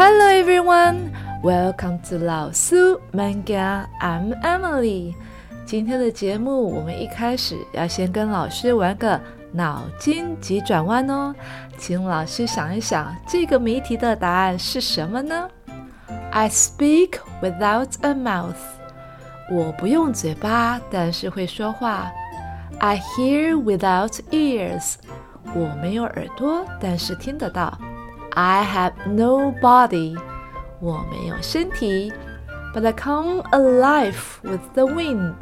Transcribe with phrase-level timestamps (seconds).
[0.00, 1.10] Hello everyone,
[1.42, 3.84] welcome to 老苏 Manga.
[4.00, 5.16] I'm Emily.
[5.66, 11.34] 今天的节目，我们一开始要先跟老师玩个脑筋急转弯哦，
[11.76, 15.50] 请老师想一想，这个谜题的答案是什么呢
[16.30, 18.54] ？I speak without a mouth.
[19.50, 22.08] 我不用嘴巴，但是会说话。
[22.78, 24.94] I hear without ears.
[25.56, 27.76] 我没有耳朵，但是听得到。
[28.40, 30.16] I have no body.
[30.78, 32.12] 我没有身体
[32.72, 35.34] ，but I come alive with the wind.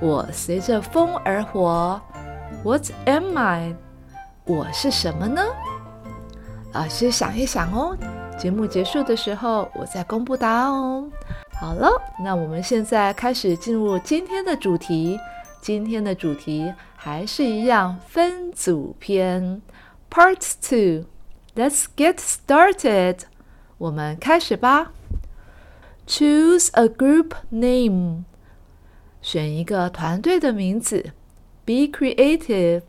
[0.00, 2.00] 我随着风而活。
[2.62, 3.74] What am I？
[4.44, 5.42] 我是什么呢？
[6.72, 7.98] 老师想一想哦。
[8.38, 11.10] 节目结束的时候，我再公布答案哦。
[11.60, 11.90] 好了，
[12.22, 15.18] 那我们现在开始进入今天的主题。
[15.60, 19.60] 今天的主题还是一样，分组篇
[20.08, 21.08] ，Part Two。
[21.55, 23.21] Let's get started。
[23.77, 24.93] 我们开始吧。
[26.07, 28.23] Choose a group name。
[29.21, 31.11] 选一个团队的名字。
[31.65, 32.83] Be creative。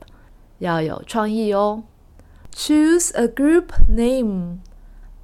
[0.58, 1.84] 要有创意哦。
[2.52, 4.58] Choose a group name.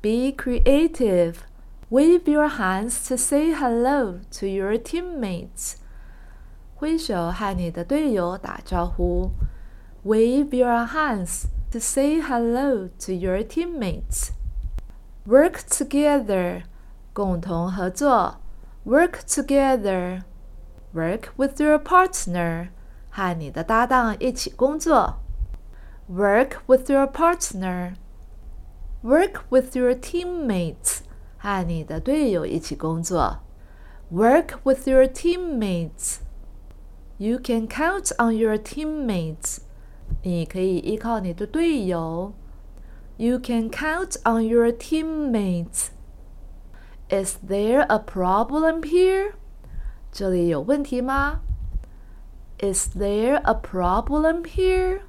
[0.00, 1.36] Be creative.
[1.90, 5.74] Wave your hands to say hello to your teammates.
[6.74, 9.30] 挥手和你的队友打招呼。
[10.04, 14.32] Wave your hands to say hello to your teammates.
[15.26, 16.62] Work together.
[17.12, 18.40] 共同合作。
[18.84, 20.22] Work together.
[20.92, 22.68] Work with your partner.
[23.10, 25.20] 和你的搭档一起工作。
[26.08, 27.94] Work with your partner.
[29.02, 31.00] Work with your teammates.
[31.38, 33.40] 和你的队友一起工作。
[34.12, 36.18] Work with your teammates.
[37.18, 39.58] You can count on your teammates.
[40.23, 42.33] 你可以依靠你的队友。
[43.17, 45.89] You can count on your teammates.
[47.09, 49.33] Is there a problem here?
[50.11, 51.41] 这里有问题吗
[52.59, 55.01] ？Is there a problem here?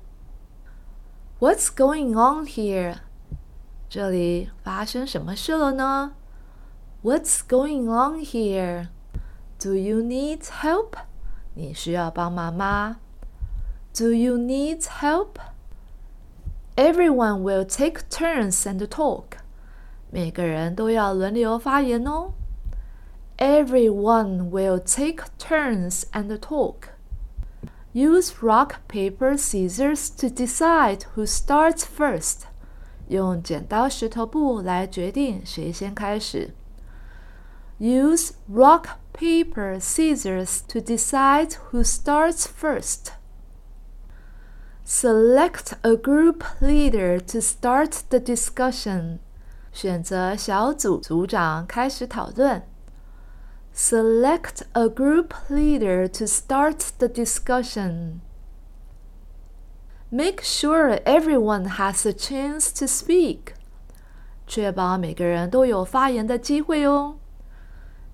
[1.38, 2.98] What's going on here?
[3.88, 6.14] 这里发生什么事了呢
[7.02, 8.88] ？What's going on here?
[9.58, 10.94] Do you need help?
[11.54, 12.96] 你需要帮忙吗
[13.93, 15.39] ？Do you need help?
[16.75, 19.39] Everyone will take turns and talk.
[20.11, 22.33] 每个人都要轮流发言哦。
[23.38, 26.89] Everyone will take turns and talk.
[27.93, 32.41] Use rock, paper, scissors to decide who starts first.
[33.07, 36.53] 用剪刀石头布来决定谁先开始。
[37.79, 43.13] Use rock, paper, scissors to decide who starts first.
[44.91, 49.19] Select a group leader to start the discussion.
[49.73, 52.63] 选择小组组长开始讨论。
[53.75, 58.21] Select a group leader to start the discussion.
[60.09, 63.53] Make sure everyone has a chance to speak.
[64.47, 67.17] 确保每个人都有发言的机会哦。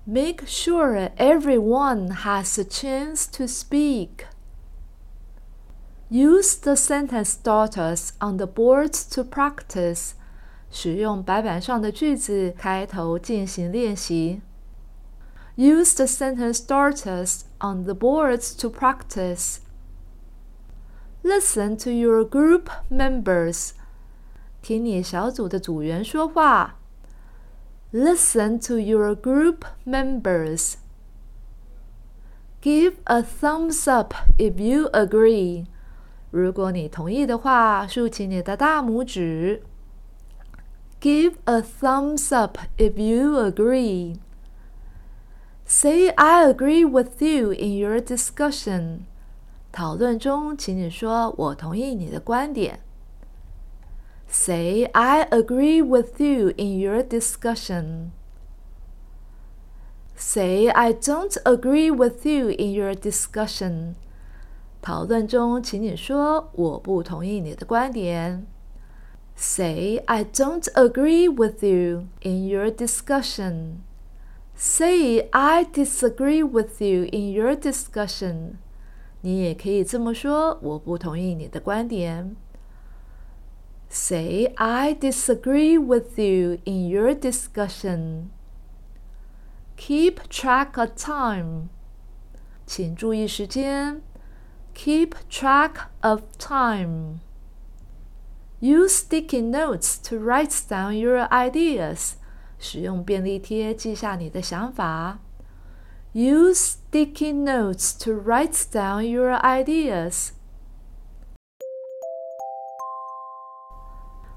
[0.04, 4.26] Make sure everyone has a chance to speak.
[6.10, 10.12] Use the sentence starters on the board to practice.
[10.70, 14.42] 使用白板上的句子开头进行练习。
[15.56, 19.58] Use the sentence starters on the boards to practice.
[21.22, 23.70] Listen to your group members.
[24.60, 26.76] 听你小组的组员说话。
[27.92, 30.74] Listen to your group members.
[32.60, 35.66] Give a thumbs up if you agree.
[36.30, 39.62] 如果你同意的话，竖起你的大拇指。
[41.00, 44.16] Give a thumbs up if you agree.
[45.66, 49.00] Say I agree with you in your discussion.
[49.70, 52.80] 讨论中，请你说我同意你的观点。
[54.26, 58.10] Say, I agree with you in your discussion.
[60.16, 63.94] Say, I don't agree with you in your discussion.
[64.80, 68.46] 讨论中，请你说我不同意你的观点。
[69.36, 73.78] Say, I don't agree with you in your discussion.
[74.54, 78.58] Say, I disagree with you in your discussion.
[79.22, 82.36] 你也可以这么说，我不同意你的观点。
[83.88, 88.26] Say, I disagree with you in your discussion.
[89.76, 91.68] Keep track of time.
[92.66, 94.02] 请注意时间。
[94.78, 97.20] Keep track of time.
[98.60, 102.14] Use sticky notes to write down your ideas.
[102.58, 105.18] 使用便利贴记下你的想法。
[106.14, 110.30] Use sticky notes to write down your ideas.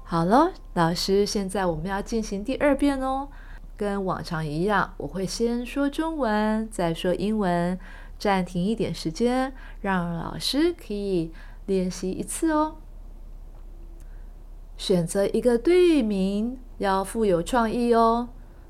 [0.04, 3.28] 好了，老师，现在我们要进行第二遍哦。
[3.76, 7.78] 跟往常一样，我会先说中文，再说英文，
[8.23, 11.33] 暂停一点时间，让老师可以
[11.65, 12.77] 练习一次哦。
[14.77, 18.29] 选择一个队名，要富有创意哦。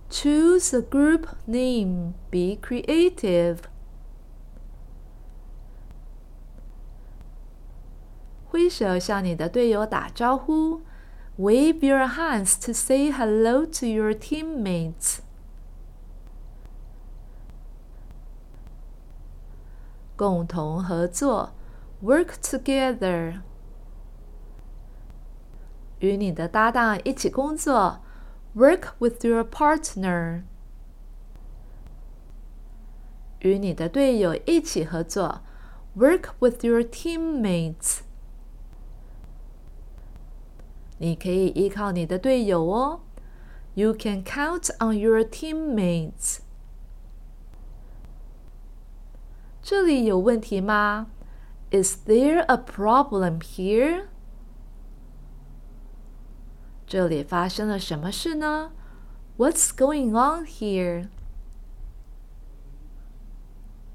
[0.10, 2.14] Choose a group name.
[2.32, 3.60] Be creative.
[8.48, 10.82] 挥手向你的队友打招呼。
[11.38, 15.20] Wave your hands to say hello to your teammates.
[20.16, 21.54] 共同合作
[22.04, 23.42] ，work together。
[26.00, 28.02] 与你的搭档一起工作
[28.56, 30.44] ，work with your partner。
[33.40, 35.42] 与你的队友一起合作
[35.98, 38.00] ，work with your teammates。
[41.00, 43.02] 你可以依靠你的队友哦。
[43.76, 46.43] You can count on your teammates。
[49.63, 51.09] 这里有问题吗？
[51.71, 54.07] Is there a problem here？
[56.87, 58.73] 这里发生了什么事呢？
[59.37, 61.09] What's going on here？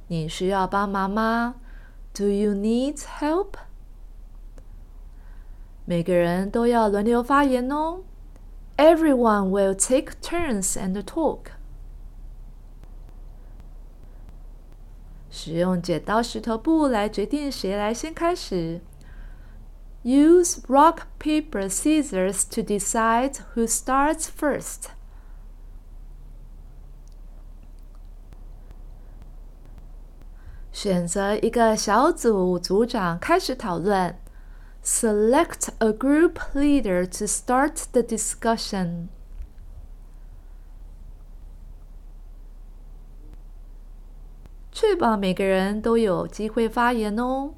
[0.07, 1.55] 你需要帮忙吗？
[2.13, 3.55] Do you need help？
[5.85, 8.03] 每个人都要轮流发言哦。
[8.77, 11.53] Everyone will take turns and talk。
[15.29, 18.81] 使用剪刀石头布来决定谁来先开始。
[20.03, 24.89] Use rock paper scissors to decide who starts first。
[30.71, 34.17] 选择一个小组组长开始讨论。
[34.83, 39.07] Select a group leader to start the discussion.
[44.87, 47.53] 确保每个人都有机会发言哦。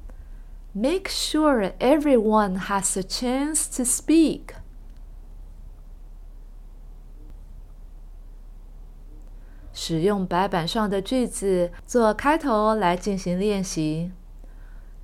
[0.72, 4.56] Make sure everyone has a chance to speak.
[9.72, 14.10] 使用白板上的句子做开头来进行练习。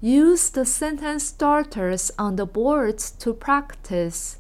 [0.03, 4.35] Use the sentence starters on the boards to practice.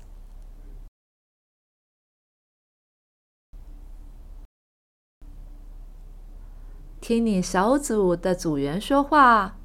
[7.06, 9.56] 听你小组的组员说话。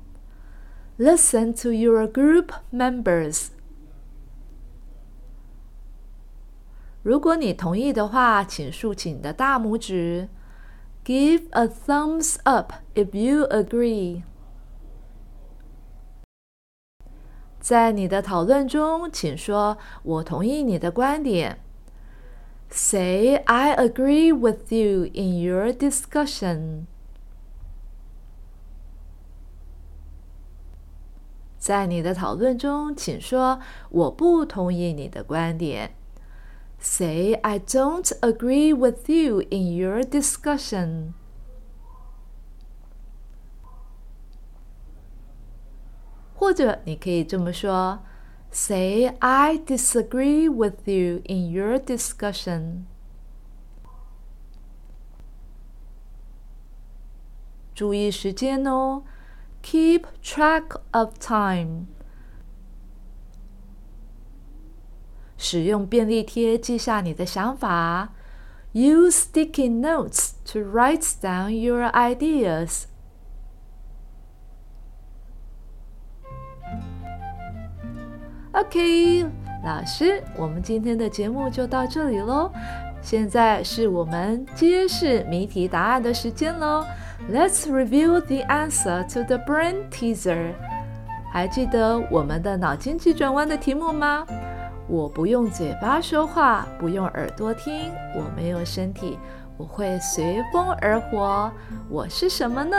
[0.97, 3.49] Listen to your group members.
[7.03, 10.27] 如果你同意的话，请竖起你的大拇指。
[11.05, 14.23] Give a thumbs up if you agree.
[17.61, 21.59] 在你的讨论中，请说“我同意你的观点”。
[22.69, 26.87] Say "I agree with you" in your discussion。
[31.62, 33.60] 在你的讨论中，请说
[33.90, 35.94] “我不同意你的观点”。
[36.80, 41.12] Say "I don't agree with you" in your discussion。
[46.34, 48.00] 或者你可以这么说
[48.50, 52.86] ：“Say I disagree with you in your discussion。”
[57.72, 59.04] 注意时间哦
[59.63, 61.87] ，Keep track of time。
[65.37, 68.13] 使用便利贴记下你的想法。
[68.73, 72.83] Use sticky notes to write down your ideas.
[78.51, 79.23] OK，
[79.63, 82.51] 老师，我们今天的节目就到这里喽。
[83.02, 86.86] 现在是我们揭示谜题答案的时间喽。
[87.30, 90.52] Let's review the answer to the brain teaser。
[91.32, 94.24] 还记得我们的脑筋急转弯的题目吗？
[94.88, 99.18] 我不用嘴巴说话，不用耳朵听，我没有身体，
[99.56, 101.50] 我会随风而活。
[101.90, 102.76] 我是什么呢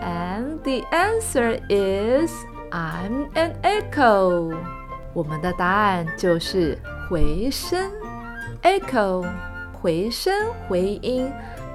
[0.00, 2.32] ？And the answer is。
[2.70, 4.54] I'm an echo。
[5.14, 7.90] 我们的答案就是回声
[8.61, 9.25] ，echo，
[9.81, 10.33] 回声
[10.67, 11.31] 回音，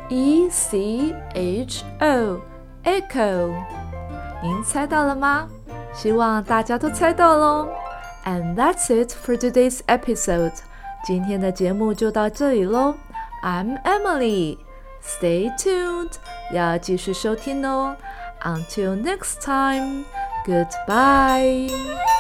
[0.09, 3.52] e c h o，echo。
[4.42, 5.49] 您猜到了吗？
[5.92, 7.68] 希望大家都猜到喽。
[8.25, 10.52] And that's it for today's episode。
[11.04, 12.95] 今天的节目就到这里喽。
[13.42, 14.59] I'm Emily.
[15.02, 16.12] Stay tuned，
[16.52, 17.97] 要继续收听哦。
[18.42, 20.04] Until next time,
[20.45, 22.12] goodbye.